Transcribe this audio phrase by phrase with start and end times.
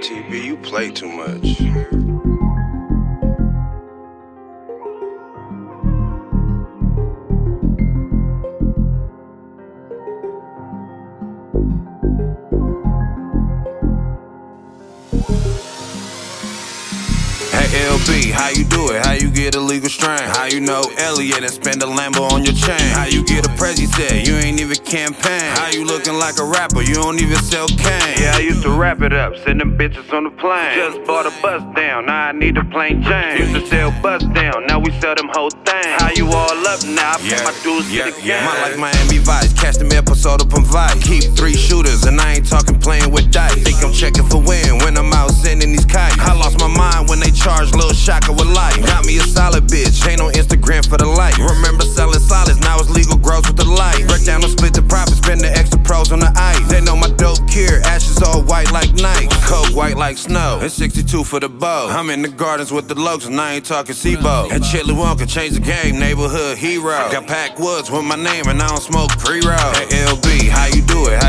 [0.00, 1.58] TB, you play too much.
[17.50, 19.04] Hey LB, how you do it?
[19.04, 20.18] How you get a legal strain?
[20.18, 22.80] How you know Elliot and spend a Lambo on your chain?
[22.94, 23.79] How you get a Prezi
[24.90, 25.54] campaign.
[25.54, 26.82] How you looking like a rapper?
[26.82, 28.18] You don't even sell cane.
[28.18, 30.74] Yeah, I used to wrap it up, send them bitches on the plane.
[30.74, 33.40] Just bought a bus down, now I need a plane change.
[33.40, 36.02] Used to sell bus down, now we sell them whole things.
[36.02, 37.14] How you all up now?
[37.14, 38.42] I pay Yeah, my dues yeah, to the yeah.
[38.42, 38.44] game.
[38.46, 40.98] My life Miami Vice, catch them episode up on Vice.
[41.06, 43.54] Keep three shooters, and I ain't talking playing with dice.
[43.62, 46.18] Think I'm checking for win when I'm out sending these kites.
[46.18, 48.74] I lost my mind when they charged Lil Shaka with life.
[48.86, 51.38] Got me a solid bitch, ain't on Instagram for the light.
[51.38, 54.02] Remember selling solids, now it's legal gross with the light.
[54.08, 54.48] Break down the
[60.10, 61.86] like snow, it's 62 for the bow.
[61.88, 64.50] I'm in the gardens with the locals, and I ain't talking SIBO.
[64.50, 67.08] And Chili Wonka changed the game, neighborhood hero.
[67.12, 69.70] Got packed woods with my name, and I don't smoke pre-roll.
[69.78, 71.19] Hey LB, how you do it?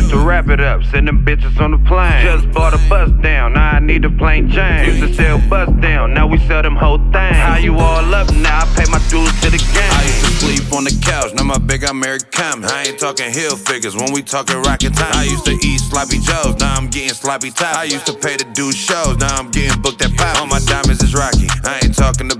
[0.00, 2.24] Used to wrap it up, send them bitches on the plane.
[2.24, 4.88] Just bought a bus down, now I need a plane change.
[4.88, 7.36] Used to sell bus down, now we sell them whole things.
[7.36, 8.60] How you all up now?
[8.60, 9.92] I pay my dues to the game.
[9.92, 12.64] I used to sleep on the couch, now my big American.
[12.64, 15.12] I ain't talking hill figures when we talking rocket time.
[15.12, 17.76] I used to eat sloppy joes, now I'm getting sloppy top.
[17.76, 20.40] I used to pay to do shows, now I'm getting booked at pop.
[20.40, 21.48] All my diamonds is rocky.
[21.64, 22.39] I ain't talking I'm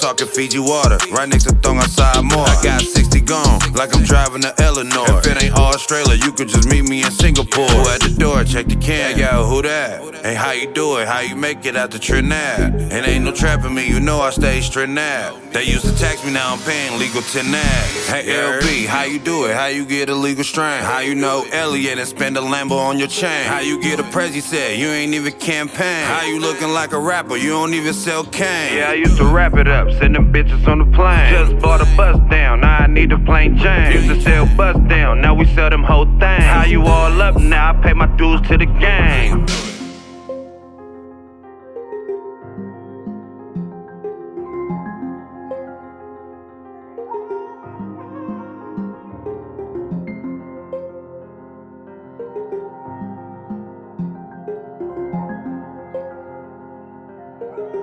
[0.00, 0.98] talking Fiji water.
[1.12, 2.46] Right next to Thong outside more.
[2.48, 5.04] I got 60 gone, like I'm driving to Eleanor.
[5.18, 7.68] If it ain't Australia, you could just meet me in Singapore.
[7.68, 10.02] Who at the door, check the can, yo, who that?
[10.24, 11.08] Hey, how you do it?
[11.08, 12.74] How you make it out the Trinidad?
[12.74, 15.52] And ain't no trapping me, you know I stay Trinidad.
[15.52, 18.08] They used to tax me, now I'm paying legal 10 nags.
[18.08, 19.54] Hey, LB, how you do it?
[19.54, 20.82] How you get a legal strain?
[20.82, 23.46] How you know Elliot and spend a Lambo on your chain?
[23.46, 24.78] How you get a Prezi set?
[24.78, 26.06] You ain't even campaign.
[26.06, 27.36] How you looking like a rapper?
[27.36, 28.76] You don't even sell cane.
[28.76, 31.32] Yeah, I used to wrap it up, trips bitches on the plane.
[31.32, 33.94] Just bought a bus down, now I need a plane, change.
[33.94, 36.42] Used to sell bus down, now we sell them whole thing.
[36.42, 37.70] How you all up now?
[37.70, 39.46] I pay my dues to the game.
[57.50, 57.79] Thank